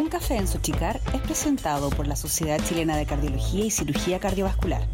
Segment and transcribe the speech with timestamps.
[0.00, 4.88] Un café en Sochicar es presentado por la Sociedad Chilena de Cardiología y Cirugía Cardiovascular.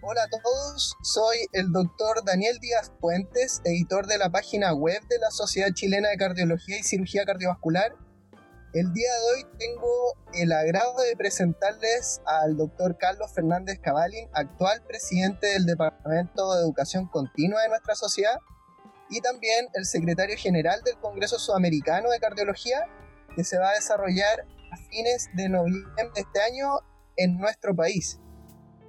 [0.00, 5.18] Hola a todos, soy el doctor Daniel Díaz Puentes, editor de la página web de
[5.18, 7.96] la Sociedad Chilena de Cardiología y Cirugía Cardiovascular
[8.74, 9.88] el día de hoy tengo
[10.32, 17.06] el agrado de presentarles al doctor Carlos Fernández Cavalin, actual presidente del Departamento de Educación
[17.06, 18.36] Continua de nuestra sociedad,
[19.10, 22.80] y también el secretario general del Congreso Sudamericano de Cardiología,
[23.36, 26.80] que se va a desarrollar a fines de noviembre de este año
[27.16, 28.18] en nuestro país.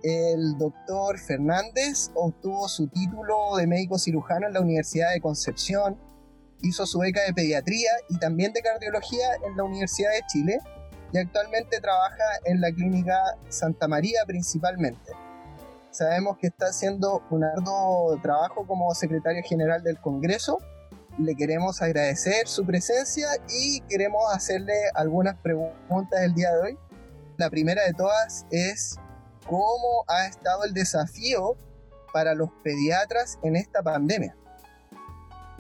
[0.01, 5.99] El doctor Fernández obtuvo su título de médico cirujano en la Universidad de Concepción,
[6.67, 10.59] hizo su beca de pediatría y también de cardiología en la Universidad de Chile
[11.11, 13.17] y actualmente trabaja en la clínica
[13.49, 15.11] Santa María principalmente.
[15.91, 20.57] Sabemos que está haciendo un arduo trabajo como secretario general del Congreso.
[21.17, 26.77] Le queremos agradecer su presencia y queremos hacerle algunas preguntas el día de hoy.
[27.37, 28.97] La primera de todas es
[29.47, 31.55] cómo ha estado el desafío
[32.11, 34.35] para los pediatras en esta pandemia.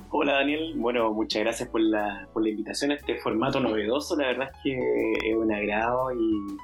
[0.09, 4.27] Hola Daniel, bueno, muchas gracias por la, por la invitación a este formato novedoso, la
[4.27, 6.57] verdad es que es un agrado y,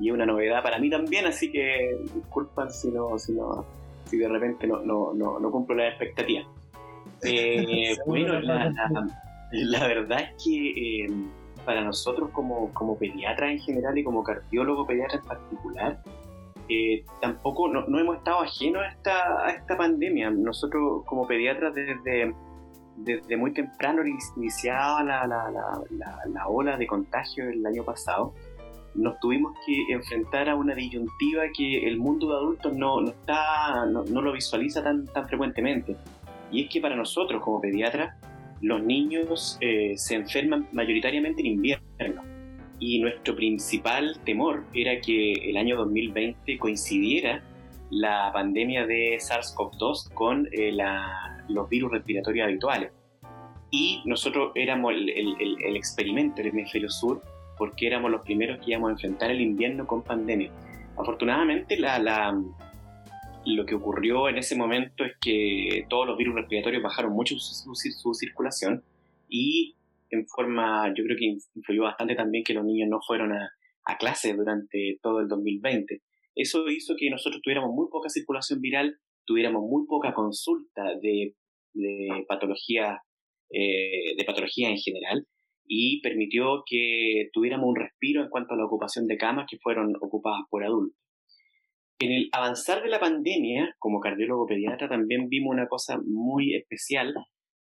[0.00, 3.64] y una novedad para mí también, así que disculpan si no, si no,
[4.06, 6.42] si de repente no, no, no, no cumplo la expectativa.
[7.22, 8.72] Eh, bueno, la,
[9.52, 11.10] la, verdad es que eh,
[11.66, 16.02] para nosotros como, como pediatra en general y como cardiólogo pediatra en particular,
[16.70, 20.30] eh, tampoco no, no, hemos estado ajenos a esta, a esta pandemia.
[20.30, 22.34] Nosotros como pediatras desde
[23.04, 24.02] desde muy temprano
[24.36, 28.34] iniciaba la, la, la, la, ola de contagio el año pasado,
[28.94, 33.86] nos tuvimos que enfrentar a una disyuntiva que el mundo de adultos no, no está,
[33.86, 35.96] no, lo visualiza tan, tan frecuentemente.
[36.50, 38.16] Y es que para nosotros como pediatras,
[38.60, 42.22] los niños eh, se enferman mayoritariamente en invierno.
[42.78, 47.42] Y nuestro principal temor era que el año 2020 coincidiera
[47.90, 50.72] la pandemia de SARS-CoV-2 con eh,
[51.50, 52.92] los virus respiratorios habituales.
[53.70, 57.22] Y nosotros éramos el, el, experimento del hemisferio sur
[57.56, 60.50] porque éramos los primeros que íbamos a enfrentar el invierno con pandemia.
[60.96, 62.42] Afortunadamente, la, la,
[63.44, 67.74] lo que ocurrió en ese momento es que todos los virus respiratorios bajaron mucho su,
[67.74, 68.82] su, circulación
[69.28, 69.76] y
[70.10, 73.50] en forma, yo creo que influyó bastante también que los niños no fueron a,
[73.84, 76.02] a clase durante todo el 2020.
[76.34, 81.34] Eso hizo que nosotros tuviéramos muy poca circulación viral, tuviéramos muy poca consulta de,
[82.28, 83.02] patología,
[83.50, 85.26] eh, de patología en general
[85.66, 89.94] y permitió que tuviéramos un respiro en cuanto a la ocupación de camas que fueron
[90.00, 90.98] ocupadas por adultos.
[92.00, 97.14] En el avanzar de la pandemia, como cardiólogo pediatra, también vimos una cosa muy especial,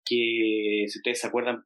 [0.04, 1.64] que si ustedes se acuerdan,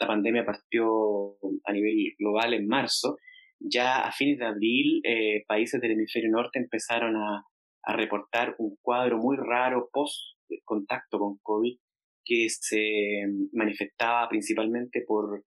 [0.00, 3.16] la pandemia partió a nivel global en marzo
[3.60, 7.44] ya a fines de abril, eh, países del hemisferio norte empezaron a,
[7.88, 11.76] reportar un cuadro muy raro post contacto con COVID
[12.24, 15.44] que se manifestaba principalmente por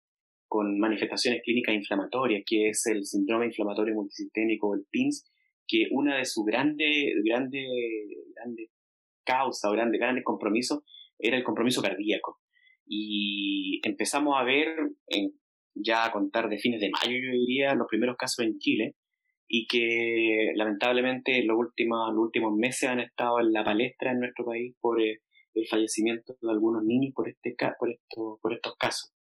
[0.47, 5.27] con manifestaciones clínicas inflamatorias, que es el síndrome inflamatorio multisistémico, el PINS,
[5.67, 7.65] que una de sus grandes grande,
[8.35, 8.69] grande
[9.25, 10.83] causas o grandes, grandes compromisos
[11.17, 12.39] era el compromiso cardíaco.
[12.85, 14.75] Y empezamos a ver
[15.07, 15.31] en
[15.75, 18.95] ya a contar de fines de mayo, yo diría, los primeros casos en Chile,
[19.55, 24.45] y que lamentablemente los últimos, los últimos meses han estado en la palestra en nuestro
[24.45, 25.19] país por eh,
[25.53, 29.13] el fallecimiento de algunos niños por, este, por, esto, por estos casos.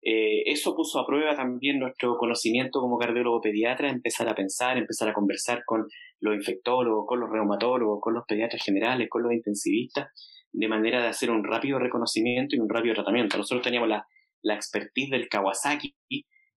[0.00, 5.08] Eh, eso puso a prueba también nuestro conocimiento como cardiólogo pediatra, empezar a pensar, empezar
[5.08, 5.88] a conversar con
[6.20, 10.06] los infectólogos, con los reumatólogos, con los pediatras generales, con los intensivistas,
[10.52, 13.36] de manera de hacer un rápido reconocimiento y un rápido tratamiento.
[13.38, 14.06] Nosotros teníamos la,
[14.40, 15.96] la expertise del Kawasaki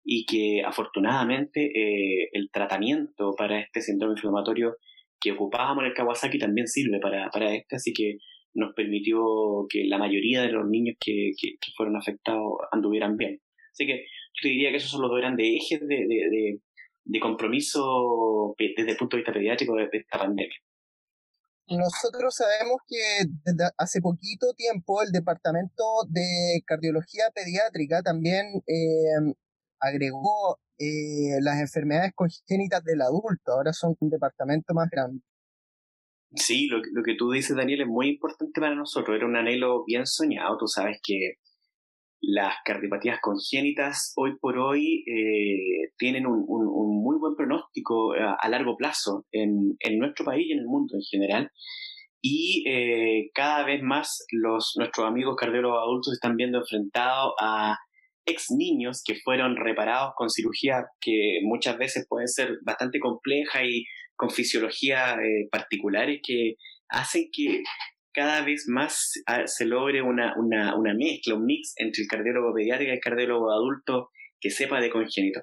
[0.09, 4.77] y que afortunadamente eh, el tratamiento para este síndrome inflamatorio
[5.19, 8.15] que ocupábamos en el Kawasaki también sirve para, para este, así que
[8.54, 9.19] nos permitió
[9.69, 13.42] que la mayoría de los niños que, que, fueron afectados anduvieran bien.
[13.74, 16.60] Así que yo te diría que esos son los dos grandes ejes de, de,
[17.03, 20.56] de, compromiso desde el punto de vista pediátrico de esta pandemia.
[21.68, 29.36] Nosotros sabemos que desde hace poquito tiempo el Departamento de Cardiología Pediátrica también eh,
[29.79, 33.53] agregó eh, las enfermedades congénitas del adulto.
[33.53, 35.21] Ahora son un departamento más grande.
[36.35, 39.15] Sí, lo, lo, que tú dices, Daniel, es muy importante para nosotros.
[39.15, 40.57] Era un anhelo bien soñado.
[40.57, 41.35] Tú sabes que
[42.21, 46.45] las cardiopatías congénitas hoy por hoy eh, tienen un,
[47.03, 50.95] muy buen pronóstico a, a largo plazo en, en, nuestro país y en el mundo
[50.95, 51.51] en general.
[52.21, 57.77] Y eh, cada vez más los, nuestros amigos cardiólogos adultos están viendo enfrentados a
[58.27, 63.85] ex niños que fueron reparados con cirugía que muchas veces pueden ser bastante compleja y
[64.15, 66.56] con fisiología eh, particulares que
[66.89, 67.63] hacen que
[68.13, 72.53] cada vez más ah, se logre una, una, una, mezcla, un mix entre el cardiólogo
[72.53, 74.09] pediátrico y el cardiólogo adulto
[74.39, 75.41] que sepa de congénito.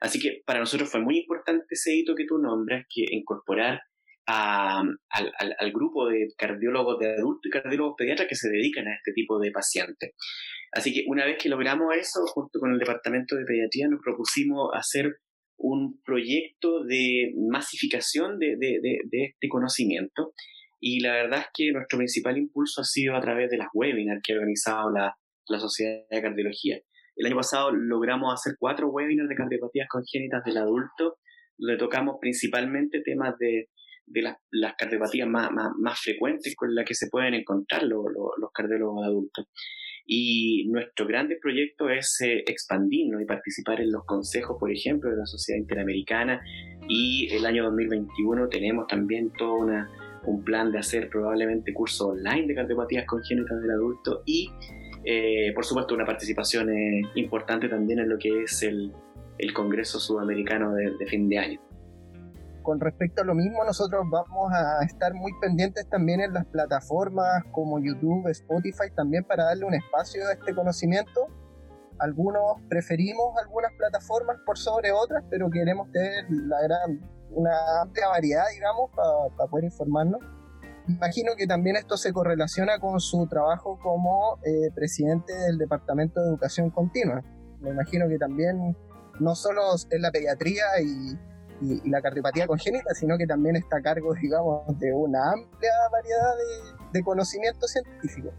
[0.00, 3.80] Así que para nosotros fue muy importante ese hito que tú nombras, que incorporar
[4.30, 8.94] a, al, al, grupo de cardiólogos de adultos y cardiólogos pediatras que se dedican a
[8.94, 10.12] este tipo de pacientes.
[10.72, 14.70] Así que una vez que logramos eso, junto con el Departamento de Pediatría, nos propusimos
[14.72, 15.16] hacer
[15.56, 20.32] un proyecto de masificación de, de, de este conocimiento
[20.80, 24.22] y la verdad es que nuestro principal impulso ha sido a través de las webinars
[24.24, 25.14] que ha organizado la,
[25.46, 26.80] la Sociedad de Cardiología.
[27.16, 31.18] El año pasado logramos hacer cuatro webinars de cardiopatías congénitas del adulto,
[31.58, 33.68] donde tocamos principalmente temas de,
[34.10, 38.04] de las, las cardiopatías más, más, más, frecuentes con las que se pueden encontrar los,
[38.06, 39.46] los, los cardiólogos adultos.
[40.06, 45.16] Y nuestro grande proyecto es eh, expandirnos y participar en los consejos, por ejemplo, de
[45.16, 46.40] la Sociedad Interamericana.
[46.88, 49.90] Y el año 2021 tenemos también toda una
[50.24, 54.50] un plan de hacer probablemente cursos online de cardiopatías congénitas del adulto y,
[55.04, 58.92] eh, por supuesto, una participación eh, importante también en lo que es el,
[59.38, 61.60] el Congreso Sudamericano de, de, fin de año.
[62.62, 67.44] Con respecto a lo mismo, nosotros vamos a estar muy pendientes también en las plataformas
[67.52, 71.26] como YouTube, Spotify, también para darle un espacio a este conocimiento.
[71.98, 78.44] Algunos preferimos algunas plataformas por sobre otras, pero queremos tener la gran una amplia variedad,
[78.52, 80.20] digamos, para poder informarnos.
[80.88, 86.28] Imagino que también esto se correlaciona con su trabajo como eh, presidente del Departamento de
[86.28, 87.22] Educación Continua.
[87.60, 88.76] Me imagino que también
[89.20, 91.16] no solo es la pediatría y,
[91.60, 96.98] la cardiopatía congénita, sino que también está a cargo, digamos, de una amplia variedad de,
[96.98, 98.32] de conocimiento científico.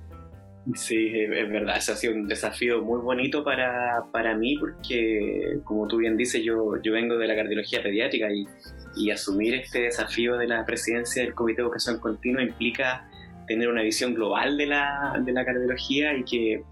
[0.75, 5.88] Sí, es verdad, ese ha sido un desafío muy bonito para, para mí porque, como
[5.88, 8.47] tú bien dices, yo, yo vengo de la cardiología pediátrica y,
[8.95, 13.09] y asumir este desafío de la presidencia del Comité de Educación Continua implica
[13.47, 16.63] tener una visión global de la, de la cardiología y que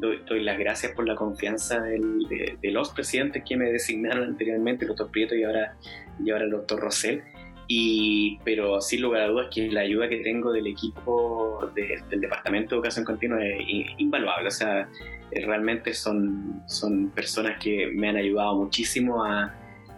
[0.00, 2.26] doy, doy, las gracias por la confianza del,
[2.60, 5.76] de, los presidentes que me designaron anteriormente, el doctor Prieto y ahora,
[6.22, 7.22] y ahora el doctor Rosell.
[7.66, 12.20] Y, pero sin lugar a dudas que la ayuda que tengo del equipo de, del
[12.20, 14.48] Departamento de Educación Continua es invaluable.
[14.48, 14.88] O sea,
[15.32, 19.54] realmente son, son personas que me han ayudado muchísimo a,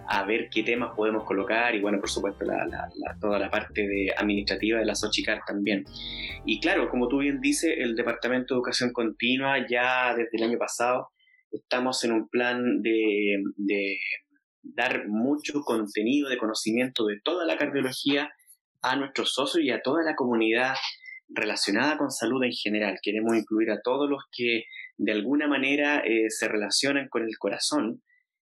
[0.09, 2.89] a ver qué temas podemos colocar y bueno, por supuesto, la,
[3.21, 5.85] toda la parte de administrativa de la Sochicar también.
[6.45, 10.59] Y claro, como tú bien dices, el Departamento de Educación Continua ya desde el año
[10.59, 11.09] pasado
[11.51, 13.99] estamos en un plan de, de
[14.63, 18.31] dar mucho contenido de conocimiento de toda la cardiología
[18.83, 20.75] a nuestros socios y a toda la comunidad
[21.29, 22.99] relacionada con salud en general.
[23.03, 24.65] Queremos incluir a todos los que
[24.97, 28.03] de alguna manera eh, se relacionan con el corazón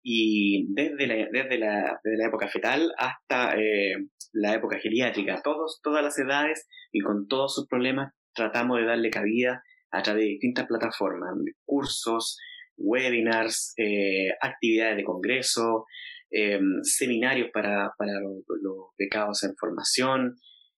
[0.08, 3.96] y desde la, desde la, desde la época fetal hasta eh,
[4.34, 9.10] la época geriátrica, todos, todas las edades y con todos sus problemas tratamos de darle
[9.10, 11.34] cabida a través de distintas plataformas,
[11.66, 12.38] cursos,
[12.78, 15.86] webinars, eh, actividades de congreso,
[16.30, 20.36] eh, seminarios para, para los, los, becados en formación,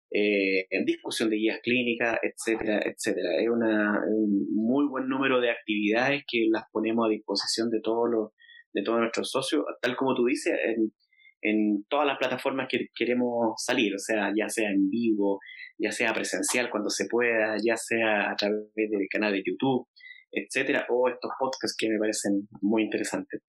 [0.10, 3.41] eh, discusión de guías clínicas, etcétera, etcétera.
[3.41, 8.10] Es una, un muy buen número de actividades que las ponemos a disposición de todos
[8.10, 8.31] los
[8.74, 10.93] de todos nuestros socios, tal como tú dices, en,
[11.41, 15.39] en todas las plataformas que queremos salir, o sea, ya sea en vivo,
[15.77, 19.88] ya sea presencial cuando se pueda, ya sea a través del canal de YouTube,
[20.31, 23.41] etcétera, o estos podcasts que me parecen muy interesantes.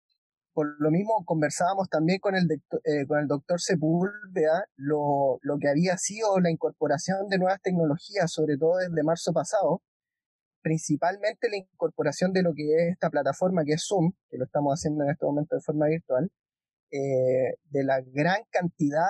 [0.54, 5.68] Por lo mismo, conversábamos también con el, eh, con el doctor Sepúlveda lo, lo que
[5.68, 9.82] había sido la incorporación de nuevas tecnologías, sobre todo desde marzo pasado,
[10.62, 14.72] principalmente la incorporación de lo que es esta plataforma que es Zoom, que lo estamos
[14.74, 16.30] haciendo en este momento de forma virtual,
[16.90, 19.04] eh, de la gran cantidad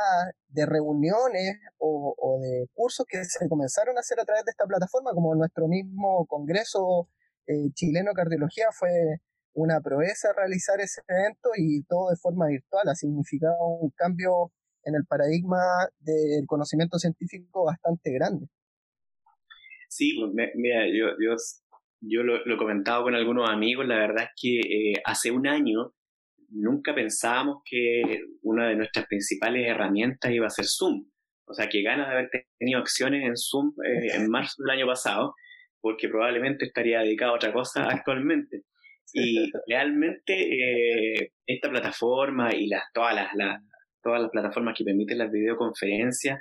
[0.48, 5.12] de reuniones o, de cursos que se comenzaron a hacer a través de esta plataforma,
[5.12, 7.08] como nuestro mismo Congreso
[7.46, 9.20] eh, Chileno de Cardiología fue
[9.54, 14.52] una proeza realizar ese evento y todo de forma virtual, ha significado un cambio
[14.84, 18.48] en el paradigma del conocimiento científico bastante grande.
[19.88, 21.34] Sí, pues mira, yo, yo,
[22.00, 25.46] yo lo, lo, he comentado con algunos amigos, la verdad es que eh, hace un
[25.46, 25.92] año
[26.50, 31.06] nunca pensábamos que una de nuestras principales herramientas iba a ser Zoom.
[31.46, 34.86] O sea, que ganas de haber tenido acciones en Zoom eh, en marzo del año
[34.86, 35.34] pasado.
[35.80, 38.64] porque probablemente estaría dedicado a otra cosa actualmente.
[39.12, 43.62] Y realmente eh, esta plataforma y las, todas, las,
[44.02, 46.38] todas las plataformas que permiten las videoconferencias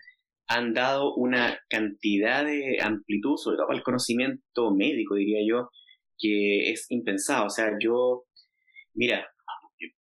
[0.48, 5.70] han dado una cantidad de amplitud, sobre todo el conocimiento médico, diría yo,
[6.18, 7.48] que es impensado.
[7.48, 8.26] O sea, yo,
[8.94, 9.28] mira,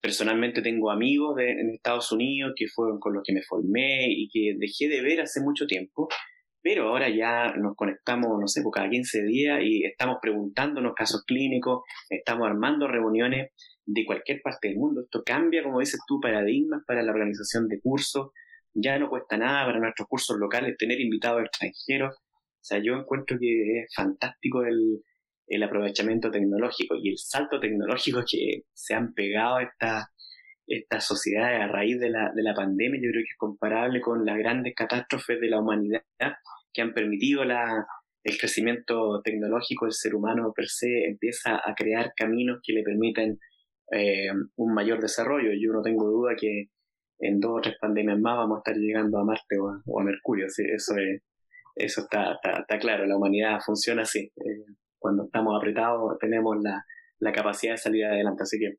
[0.01, 4.29] personalmente tengo amigos de, en Estados Unidos que fueron con los que me formé y
[4.29, 6.07] que dejé de ver hace mucho tiempo,
[6.61, 11.23] pero ahora ya nos conectamos, no sé, por cada 15 días y estamos preguntándonos casos
[11.25, 13.51] clínicos, estamos armando reuniones
[13.85, 15.01] de cualquier parte del mundo.
[15.01, 18.31] Esto cambia, como dices tú, paradigmas para la organización de cursos.
[18.79, 22.15] Ya no cuesta nada para nuestros cursos locales tener invitados extranjeros.
[22.15, 25.01] O sea, yo encuentro que es fantástico el,
[25.47, 30.11] el aprovechamiento tecnológico y el salto tecnológico que se han pegado a esta,
[30.67, 34.25] esta sociedad a raíz de la, de la pandemia, yo creo que es comparable con
[34.25, 36.03] las grandes catástrofes de la humanidad
[36.73, 37.87] que han permitido la,
[38.23, 43.39] el crecimiento tecnológico del ser humano per se, empieza a crear caminos que le permiten
[43.91, 45.51] eh, un mayor desarrollo.
[45.59, 46.65] Yo no tengo duda que
[47.19, 50.45] en dos o tres pandemias más vamos a estar llegando a Marte o a, Mercurio.
[50.47, 51.21] eso es,
[51.75, 54.31] eso está, está, claro, la humanidad funciona así.
[54.35, 54.65] Eh,
[54.99, 56.83] cuando estamos apretados tenemos la,
[57.19, 58.43] la capacidad de salir adelante.
[58.43, 58.77] Así que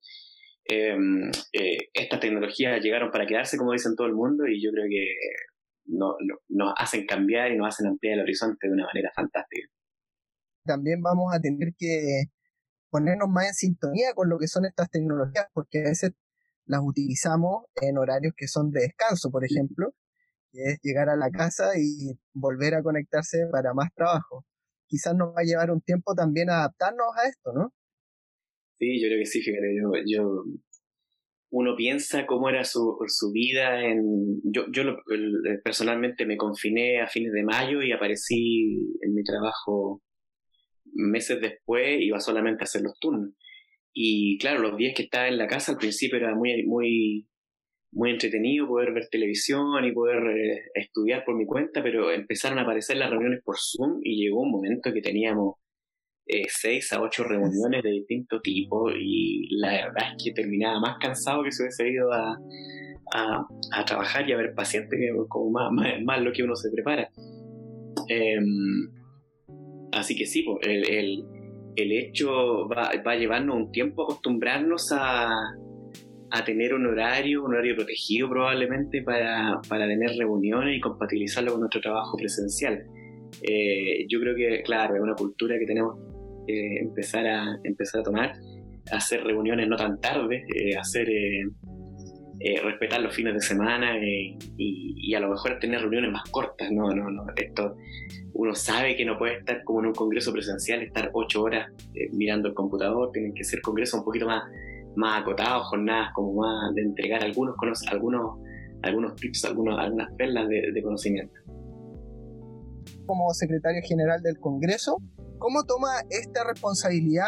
[0.65, 4.87] em, eh, estas tecnologías llegaron para quedarse, como dicen todo el mundo, y yo creo
[4.89, 5.07] que
[5.87, 6.15] no,
[6.49, 9.69] nos hacen cambiar y nos hacen ampliar el horizonte de una manera fantástica.
[10.65, 12.25] También vamos a tener que
[12.91, 16.13] ponernos más en sintonía con lo que son estas tecnologías, porque a veces
[16.69, 19.93] las utilizamos en horarios que son de descanso, por ejemplo,
[20.53, 24.47] que es llegar a la casa y volver a conectarse para más trabajo
[24.89, 27.73] quizás nos va a llevar un tiempo también adaptarnos a esto, ¿no?
[28.79, 30.45] Sí, yo creo que sí, fíjate, yo, yo
[31.51, 34.41] uno piensa cómo era su, su vida en...
[34.45, 34.83] Yo, yo
[35.63, 40.03] personalmente me confiné a fines de mayo y aparecí en mi trabajo
[40.95, 43.35] meses después, iba solamente a hacer los turnos.
[44.01, 47.27] Y claro, los días que estaba en la casa al principio era muy, muy,
[47.91, 52.63] muy entretenido poder ver televisión y poder eh, estudiar por mi cuenta, pero empezaron a
[52.63, 55.57] aparecer las reuniones por Zoom y llegó un momento que teníamos
[56.27, 60.99] eh, seis a ocho reuniones de distinto tipo y la verdad es que terminaba más
[61.01, 62.39] cansado que si hubiese ido a,
[63.73, 65.73] a, trabajar y a ver pacientes como más,
[66.05, 67.11] más, lo que uno se prepara.
[68.07, 68.93] Em,
[69.91, 71.38] así que sí, el, el,
[71.83, 75.31] el hecho va, va llevarnos un tiempo acostumbrarnos a
[76.31, 81.61] a tener un horario, un horario protegido probablemente para, para tener reuniones y compatibilizarlo con
[81.61, 82.85] nuestro trabajo presencial.
[83.43, 85.97] Eh, yo creo que, claro, es una cultura que tenemos
[86.47, 88.33] que empezar, a, empezar a tomar,
[88.93, 91.09] hacer reuniones no tan tarde, eh, hacer,
[92.41, 96.71] eh, respetar los fines de semana y, y, a lo mejor tener reuniones más cortas.
[96.71, 97.27] No, no, no.
[97.37, 97.77] Esto,
[98.35, 101.73] uno sabe que no puede estar como en un congreso presencial, estar ocho horas
[102.13, 104.45] mirando el computador, tienen que ser congresos un poquito más
[104.99, 107.55] más acotados, jornadas como más de entregar algunos,
[107.91, 108.39] algunos,
[108.83, 111.35] algunos tips, algunos, algunas perlas de, conocimiento.
[113.07, 114.99] Como secretario general del Congreso,
[115.39, 117.25] ¿cómo toma esta responsabilidad?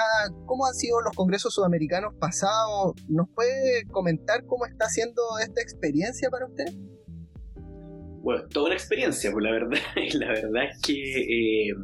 [0.46, 2.94] ¿Cómo han sido los congresos sudamericanos pasados?
[3.08, 6.66] ¿Nos puede comentar cómo está siendo esta experiencia para usted?
[8.22, 9.78] Bueno, toda una experiencia, pues la verdad,
[10.14, 11.74] la verdad es que, eh,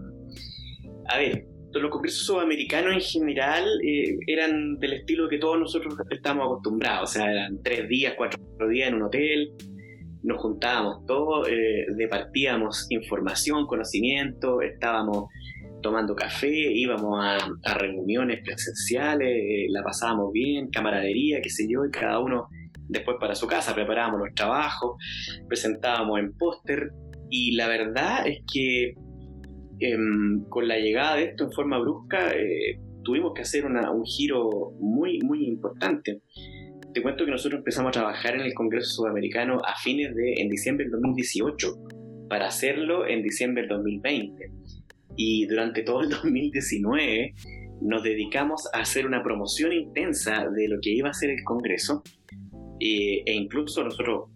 [1.08, 6.46] a ver, los congresos sudamericanos en general eh, eran del estilo que todos nosotros estamos
[6.46, 9.52] acostumbrados, o sea, eran tres días, cuatro días en un hotel,
[10.22, 15.26] nos juntábamos todos, eh, departíamos información, conocimiento, estábamos
[15.86, 17.38] tomando café, íbamos a,
[17.78, 22.48] reuniones presenciales, eh, la pasábamos bien, camaradería, qué sé yo, y cada uno
[22.88, 24.96] después para su casa preparábamos los trabajos,
[25.48, 26.90] presentábamos en póster,
[27.30, 28.94] y la verdad es que
[29.78, 34.72] Em, con la llegada de esto en forma brusca, eh, tuvimos que hacer un giro
[34.80, 36.22] muy, muy importante.
[36.94, 40.48] Te cuento que nosotros empezamos a trabajar en el Congreso Sudamericano a fines de, en
[40.48, 41.74] diciembre del 2018,
[42.30, 44.50] para hacerlo en diciembre del 2020.
[45.16, 47.34] Y durante todo el 2019
[47.80, 52.02] nos dedicamos a hacer una promoción intensa de lo que iba a ser el Congreso,
[52.80, 54.30] e, incluso nosotros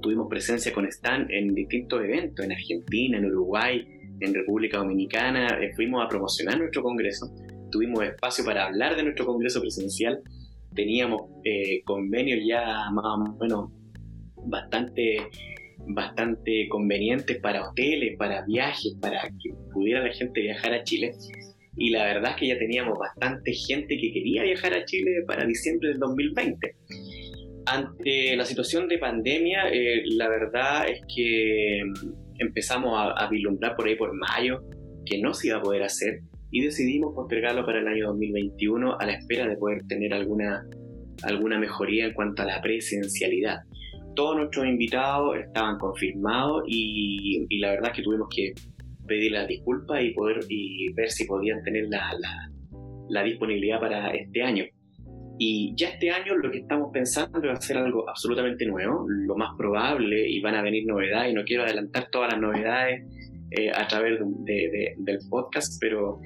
[0.00, 3.86] tuvimos presencia con Stan en distintos eventos, en Argentina, en Uruguay,
[4.20, 7.32] en República Dominicana, eh, fuimos a promocionar nuestro congreso,
[7.70, 10.20] tuvimos espacio para hablar de nuestro congreso presencial,
[10.74, 13.70] teníamos eh, convenios ya más o menos
[14.46, 15.18] bastante,
[15.86, 21.12] bastante convenientes para hoteles, para viajes, para que pudiera la gente viajar a Chile.
[21.76, 25.46] Y la verdad es que ya teníamos bastante gente que quería viajar a Chile para
[25.46, 26.74] diciembre del 2020
[27.70, 31.82] ante la situación de pandemia, eh, la verdad es que
[32.38, 34.62] empezamos a, vislumbrar por ahí por mayo
[35.04, 36.20] que no se iba a poder hacer
[36.50, 40.66] y decidimos postergarlo para el año 2021 a la espera de poder tener alguna,
[41.22, 43.58] alguna mejoría en cuanto a la presencialidad.
[44.18, 48.52] Todos nuestros invitados estaban confirmados y, la verdad es que tuvimos que
[49.06, 52.10] pedir las disculpas y poder y ver si podían tener la,
[53.10, 54.64] la disponibilidad para este año.
[55.38, 59.50] Y ya este año lo que estamos pensando es hacer algo absolutamente nuevo, lo más
[59.56, 63.04] probable, y van a venir novedades, no quiero adelantar todas las novedades
[63.52, 66.18] eh, a través de, del podcast, pero,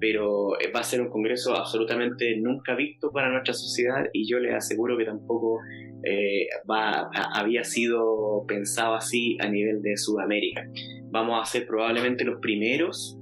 [0.00, 4.54] pero va a ser un congreso absolutamente nunca visto para nuestra sociedad y yo les
[4.54, 5.60] aseguro que tampoco
[6.04, 6.48] eh,
[7.34, 10.68] había sido pensado así a nivel de Sudamérica.
[11.10, 13.18] Vamos a ser probablemente los primeros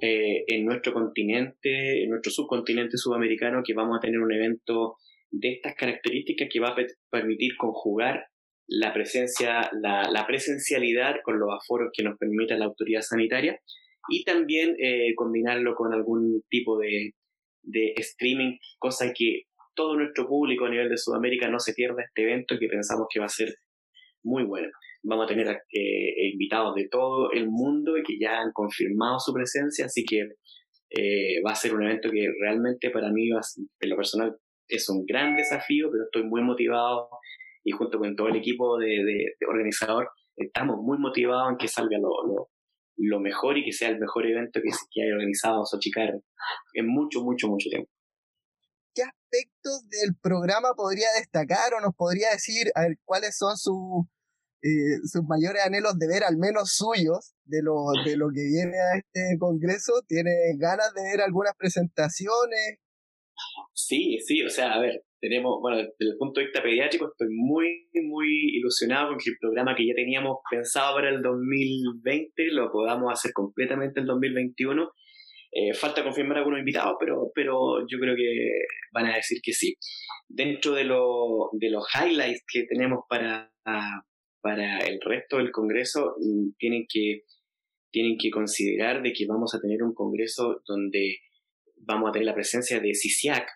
[0.00, 4.96] eh, en nuestro continente, en nuestro subcontinente sudamericano, que vamos a tener un evento
[5.30, 6.76] de estas características que va a
[7.10, 8.26] permitir conjugar
[8.68, 13.60] la presencia, la, presencialidad con los aforos que nos permita la autoridad sanitaria
[14.08, 17.12] y también eh, combinarlo con algún tipo de,
[17.62, 19.42] de streaming, cosa que
[19.74, 23.20] todo nuestro público a nivel de Sudamérica no se pierda este evento que pensamos que
[23.20, 23.54] va a ser
[24.24, 24.68] muy bueno.
[25.02, 29.32] Vamos a tener eh, invitados de todo el mundo y que ya han confirmado su
[29.32, 30.20] presencia, así que
[30.90, 34.36] eh, va a ser un evento que realmente para mí, en lo personal,
[34.68, 37.08] es un gran desafío, pero estoy muy motivado
[37.62, 42.26] y junto con todo el equipo de, organizador estamos muy motivados en que salga lo,
[42.26, 42.48] lo,
[42.96, 46.20] mejor y que sea el mejor evento que, que haya organizado Sochicar
[46.74, 47.90] en mucho, mucho, mucho tiempo.
[48.94, 54.06] ¿Qué aspectos del programa podría destacar o nos podría decir a ver, cuáles son sus
[54.62, 58.76] eh, sus mayores anhelos de ver, al menos suyos, de lo, de lo que viene
[58.76, 59.92] a este congreso?
[60.08, 62.78] ¿Tiene ganas de ver algunas presentaciones?
[63.74, 67.28] Sí, sí, o sea, a ver, tenemos, bueno, desde el punto de vista pediátrico estoy
[67.30, 72.70] muy, muy ilusionado con que el programa que ya teníamos pensado para el 2020 lo
[72.70, 74.90] podamos hacer completamente en el 2021.
[75.52, 78.50] Eh, falta confirmar algunos invitados, pero, pero yo creo que
[78.92, 79.74] van a decir que sí.
[80.28, 83.50] Dentro de, lo, de los highlights que tenemos para,
[84.42, 87.22] para el resto del Congreso mm, tienen que,
[87.90, 91.20] tienen que considerar de que vamos a tener un Congreso donde
[91.76, 93.48] vamos a tener la presencia de CICIAC,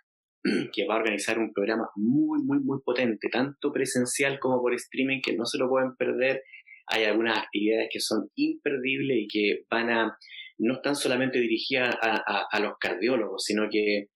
[0.72, 5.20] que va a organizar un programa muy, muy, muy potente, tanto presencial como por streaming,
[5.22, 6.42] que no se lo pueden perder.
[6.86, 10.16] Hay algunas actividades que son imperdibles y que van a,
[10.58, 14.08] no están solamente dirigidas a, los cardiólogos, sino que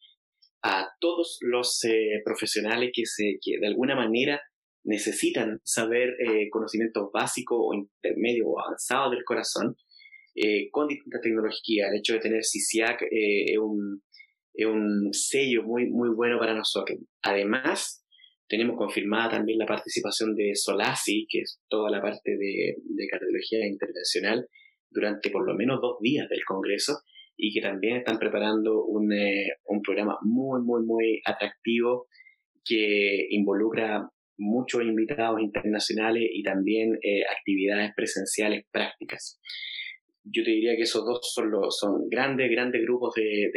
[0.63, 4.41] a todos los eh, profesionales que, se, que de alguna manera
[4.85, 9.77] necesitan saber eh, conocimientos básicos o intermedios o avanzados del corazón
[10.37, 11.91] eh, con distintas tecnologías.
[11.91, 14.03] El hecho de tener CISIAC eh, es, un,
[14.55, 16.99] es un sello muy, muy bueno para nosotros.
[17.23, 18.05] Además,
[18.49, 23.67] tenemos confirmada también la participación de Solasi, que es toda la parte de, de cardiología
[23.67, 24.47] intervencional,
[24.91, 27.01] durante por lo menos dos días del Congreso
[27.37, 29.13] y que también están preparando un,
[29.65, 32.07] un programa muy, muy, muy atractivo
[32.65, 39.41] que involucra muchos invitados internacionales y también eh, actividades presenciales prácticas.
[40.25, 43.51] Yo te diría que esos dos son, los, son grandes, grandes grupos de,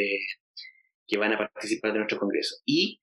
[1.07, 2.57] que van a participar de nuestro congreso.
[2.65, 2.99] Y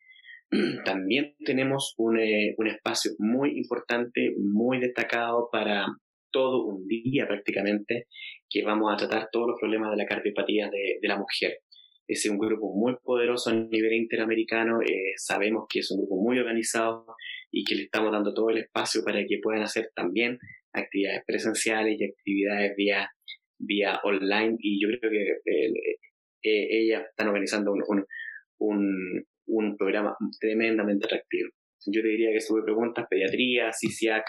[0.85, 5.87] también tenemos un, eh, un espacio muy importante, muy destacado para
[6.31, 8.07] todo un día prácticamente,
[8.51, 11.59] que vamos a tratar todos los problemas de la cardiopatía de, la mujer.
[12.07, 16.39] Es un grupo muy poderoso a nivel interamericano, eh, sabemos que es un grupo muy
[16.39, 17.07] organizado,
[17.55, 20.39] y que le estamos dando todo el espacio para que puedan hacer también
[20.73, 23.11] actividades presenciales y actividades vía,
[23.59, 24.57] vía online.
[24.59, 25.99] Y yo creo que eh,
[26.45, 28.05] eh, ellas están organizando un,
[28.59, 31.49] un, un, programa tremendamente atractivo.
[31.87, 34.25] Yo te diría que sube preguntas, pediatría, CICIAC,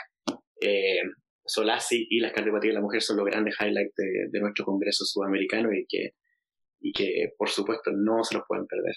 [0.62, 1.02] eh,
[1.46, 5.72] Solasi y las cardiopatías de la mujer son los grandes highlights de, nuestro Congreso Sudamericano
[5.72, 6.12] y que,
[6.80, 8.96] y que por supuesto no se los pueden perder.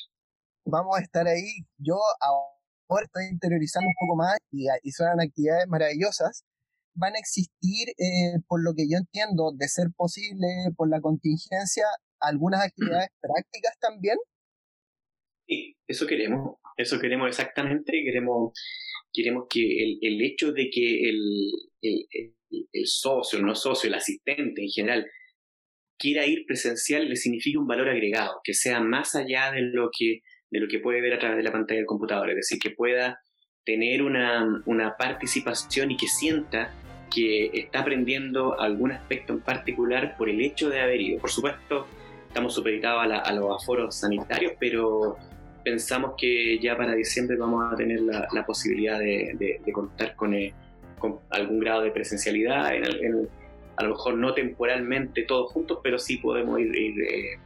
[0.64, 1.66] Vamos a estar ahí.
[1.76, 6.44] Yo ahora estoy interiorizando un poco más y, y son actividades maravillosas,
[6.98, 11.85] van a existir, eh, por lo que yo entiendo, de ser posible, por la contingencia,
[12.20, 14.16] algunas actividades prácticas también.
[15.46, 18.52] Sí, eso queremos, eso queremos exactamente, queremos,
[19.12, 21.50] queremos que el, el hecho de que el,
[21.81, 22.07] el,
[22.72, 25.07] el, socio, no socio, el asistente en general,
[25.98, 30.20] quiera ir presencial le significa un valor agregado, que sea más allá de lo que
[30.50, 32.70] de lo que puede ver a través de la pantalla del computador, es decir, que
[32.70, 33.20] pueda
[33.64, 36.74] tener una, una participación y que sienta
[37.14, 41.20] que está aprendiendo algún aspecto en particular por el hecho de haber ido.
[41.20, 41.87] Por supuesto,
[42.28, 45.16] estamos supeditados a, los aforos sanitarios, pero
[45.64, 50.34] pensamos que ya para diciembre vamos a tener la, la posibilidad de, de, contar con,
[50.34, 50.54] eh,
[50.98, 53.28] con, algún grado de presencialidad en,
[53.76, 57.38] a lo mejor no temporalmente todos juntos, pero sí podemos ir, eh,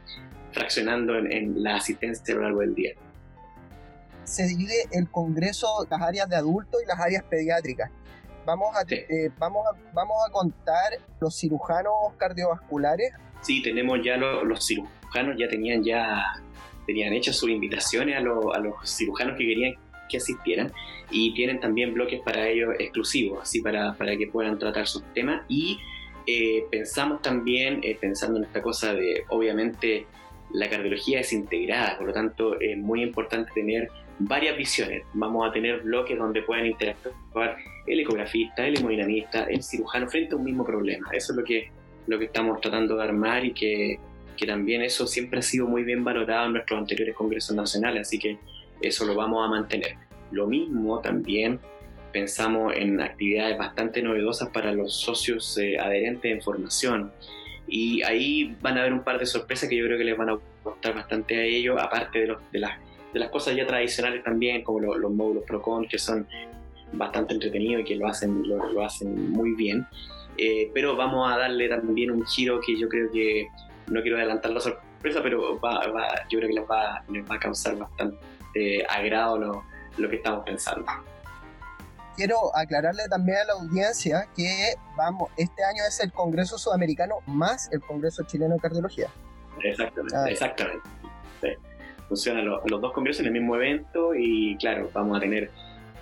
[0.51, 2.93] fraccionando en, la asistencia a lo largo del día.
[4.23, 7.91] Se divide el Congreso, las áreas de adultos y las áreas pediátricas.
[8.45, 13.13] Vamos a, eh, vamos vamos a contar los cirujanos cardiovasculares.
[13.43, 16.23] Sí, tenemos ya los cirujanos, ya tenían ya
[16.87, 19.75] tenían hechas sus invitaciones a, a los cirujanos que querían
[20.09, 20.71] que asistieran
[21.11, 25.43] y tienen también bloques para ellos exclusivos, así para, para que puedan tratar sus temas
[25.47, 25.79] y
[26.25, 30.05] eh, pensamos también, eh, pensando en esta cosa de, obviamente,
[30.51, 35.03] la cardiología es integrada, por lo tanto es muy importante tener varias visiones.
[35.13, 40.37] Vamos a tener bloques donde puedan interactuar el ecografista, el hemodinamista, el cirujano frente a
[40.37, 41.09] un mismo problema.
[41.11, 41.71] Eso es lo que,
[42.07, 43.99] lo que estamos tratando de armar y que,
[44.35, 48.19] que también eso siempre ha sido muy bien valorado en nuestros anteriores congresos nacionales, así
[48.19, 48.37] que
[48.81, 49.95] eso lo vamos a mantener.
[50.31, 51.59] Lo mismo también
[52.11, 57.11] pensamos en actividades bastante novedosas para los socios eh, adherentes en formación.
[57.67, 60.29] Y ahí van a haber un par de sorpresas que yo creo que les van
[60.29, 62.77] a gustar bastante a ellos, aparte de, de, las,
[63.13, 66.27] de las cosas ya tradicionales también, como los módulos PROCON, que son
[66.93, 69.85] bastante entretenidos y que lo hacen, lo, hacen muy bien.
[70.37, 73.47] Eh, pero vamos a darle también un giro que yo creo que,
[73.87, 75.81] no quiero adelantar la sorpresa, pero va,
[76.29, 79.63] yo creo que les va, les va a causar bastante agrado lo,
[79.97, 80.85] lo que estamos pensando
[82.15, 87.71] quiero aclararle también a la audiencia que vamos, este año es el Congreso Sudamericano más
[87.71, 89.07] el Congreso Chileno de Cardiología.
[89.63, 90.89] Exactamente, ah, exactamente.
[92.07, 95.49] Funcionan los, dos congresos en el mismo evento y claro, vamos a tener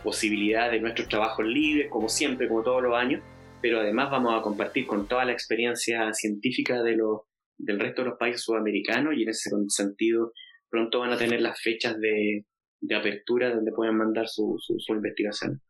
[0.04, 3.22] posibilidad de nuestros trabajos libres, como siempre, como todos los años,
[3.62, 7.22] pero además vamos a compartir con toda la experiencia científica de los,
[7.58, 10.34] del resto de los países sudamericanos y en ese sentido
[10.70, 12.46] pronto van a tener las fechas de,
[12.80, 15.62] de apertura donde pueden mandar su, su investigación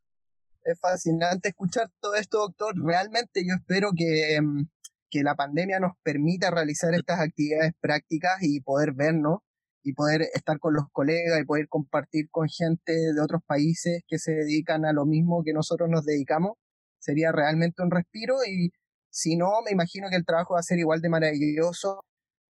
[0.64, 2.74] es fascinante escuchar todo esto, doctor.
[2.84, 4.68] Realmente yo espero que, em,
[5.10, 9.40] que la pandemia nos permita realizar estas actividades prácticas y poder vernos
[9.84, 14.20] y poder estar con los colegas y poder compartir con gente de otros países que
[14.20, 16.54] se dedican a lo mismo que nosotros nos dedicamos.
[17.02, 18.72] Sería realmente un respiro y
[19.10, 22.04] si no, me imagino que el trabajo va a ser igual de maravilloso.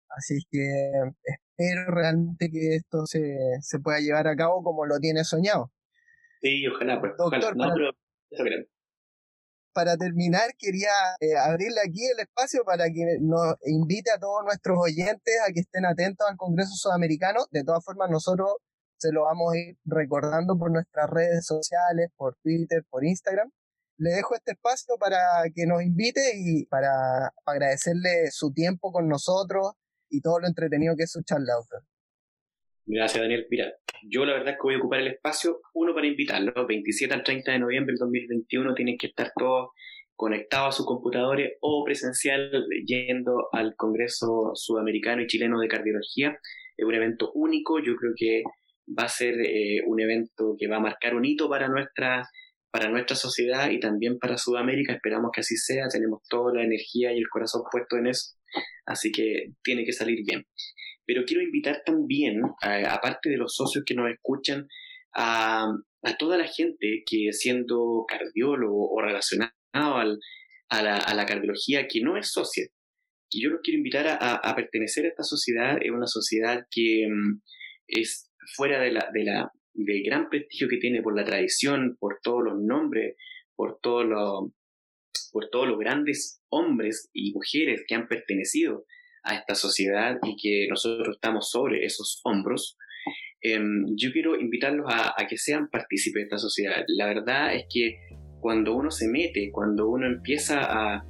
[0.09, 0.91] Así que
[1.23, 5.71] espero realmente que esto se, se pueda llevar a cabo como lo tiene soñado.
[6.41, 7.13] Sí, ojalá, pues.
[7.17, 7.55] Doctor,
[9.71, 10.89] para, terminar, quería
[11.21, 15.61] eh, abrirle aquí el espacio para que nos invite a todos nuestros oyentes a que
[15.61, 17.45] estén atentos al Congreso Sudamericano.
[17.51, 18.55] De todas formas, nosotros
[18.97, 23.49] se lo vamos a ir recordando por nuestras redes sociales, por Twitter, por Instagram.
[23.99, 25.19] Le dejo este espacio para
[25.53, 29.73] que nos invite y para agradecerle su tiempo con nosotros
[30.09, 31.53] y todo lo entretenido que es su charla.
[32.85, 33.45] Gracias, Daniel.
[33.51, 37.13] Mira, yo la verdad es que voy a ocupar el espacio, uno para invitarlos, 27
[37.13, 39.71] al 30 de noviembre del 2021 tienen que estar todos
[40.15, 46.39] conectados a sus computadores o presencial yendo al Congreso Sudamericano y Chileno de Cardiología.
[46.77, 48.43] Es un evento único, yo creo que
[48.97, 52.27] va a ser eh, un evento que va a marcar un hito para nuestra,
[52.71, 54.93] para nuestra sociedad y también para Sudamérica.
[54.93, 58.35] Esperamos que así sea, tenemos toda la energía y el corazón puesto en eso,
[58.85, 60.45] así que tiene que salir bien.
[61.05, 64.67] Pero quiero invitar también, aparte de los socios que nos escuchan,
[65.15, 65.67] a,
[66.17, 70.19] toda la gente que siendo cardiólogo o relacionado al,
[70.69, 72.67] a, la, cardiología que no es socia,
[73.29, 77.41] que yo los quiero invitar a, pertenecer a esta sociedad, es una sociedad que mm,
[77.87, 79.51] es fuera de la, de la,
[79.85, 83.15] del gran prestigio que tiene por la tradición, por todos los nombres,
[83.55, 84.51] por todos los
[85.31, 88.85] por todos los grandes hombres y mujeres que han pertenecido
[89.23, 92.77] a esta sociedad y que nosotros estamos sobre esos hombros,
[93.41, 96.83] em, yo quiero invitarlos a, que sean partícipes de esta sociedad.
[96.87, 97.99] La verdad es que
[98.41, 101.05] cuando uno se mete, cuando uno empieza a,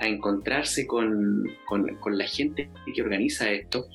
[0.00, 3.86] encontrarse con, la gente que organiza esto,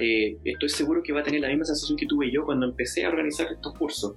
[0.00, 3.04] eh, estoy seguro que va a tener la misma sensación que tuve yo cuando empecé
[3.04, 4.16] a organizar estos cursos,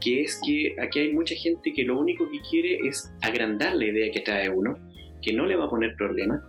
[0.00, 3.86] que es que aquí hay mucha gente que lo único que quiere es agrandar la
[3.86, 4.76] idea que trae uno,
[5.22, 6.42] que no le va a poner problemas,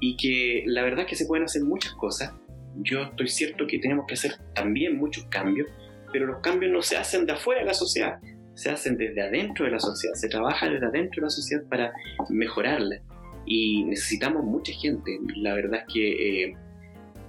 [0.00, 2.32] y que la verdad es que se pueden hacer muchas cosas.
[2.76, 5.68] Yo estoy cierto que tenemos que hacer también muchos cambios,
[6.12, 8.18] pero los cambios no se hacen de afuera de la sociedad,
[8.54, 11.92] se hacen desde adentro de la sociedad, se trabaja desde adentro de la sociedad para
[12.28, 13.00] mejorarla.
[13.46, 15.18] Y necesitamos mucha gente.
[15.36, 16.56] La verdad es que eh,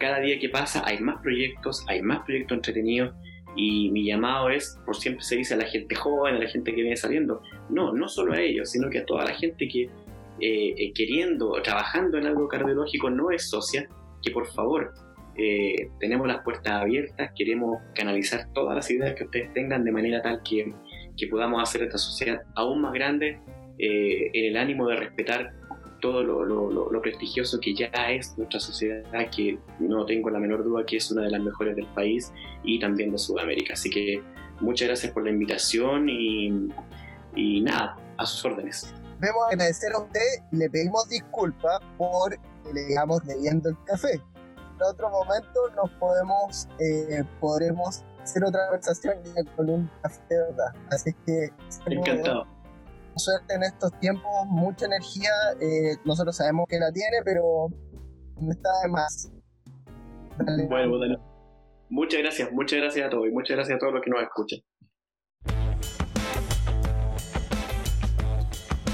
[0.01, 3.13] cada día que pasa hay más proyectos, hay más proyectos entretenidos
[3.55, 6.73] y mi llamado es, por siempre se dice a la gente joven, a la gente
[6.73, 9.83] que viene saliendo, no, no solo a ellos, sino que a toda la gente que
[9.83, 13.87] eh, eh, queriendo, trabajando en algo cardiológico no es socia,
[14.23, 14.91] que por favor
[15.37, 20.21] eh, tenemos las puertas abiertas, queremos canalizar todas las ideas que ustedes tengan de manera
[20.23, 20.73] tal que,
[21.15, 23.39] que podamos hacer esta sociedad aún más grande
[23.83, 25.53] en el ánimo de respetar
[26.01, 29.03] todo lo, lo, prestigioso que ya es nuestra sociedad,
[29.35, 32.33] que no tengo la menor duda que es una de las mejores del país
[32.63, 33.73] y también de Sudamérica.
[33.73, 34.21] Así que
[34.59, 36.69] muchas gracias por la invitación y,
[37.35, 38.93] y nada, a sus órdenes.
[39.19, 40.19] Debemos agradecer a usted
[40.51, 44.13] y le pedimos disculpas por que le digamos leyendo el café.
[44.13, 49.15] En otro momento nos podemos, eh, podremos hacer otra conversación
[49.55, 50.73] con un café de verdad.
[50.89, 51.51] Así que...
[51.85, 52.60] Encantado
[53.19, 55.31] suerte en estos tiempos, mucha energía.
[55.59, 57.69] Eh, nosotros sabemos que la tiene, pero
[58.39, 59.31] no está de más.
[60.69, 61.17] Bueno, dale.
[61.89, 64.59] Muchas gracias, muchas gracias a todos y muchas gracias a todos los que nos escuchan.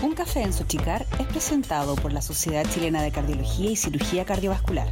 [0.01, 4.87] Un café en Sochicar es presentado por la Sociedad Chilena de Cardiología y Cirugía Cardiovascular.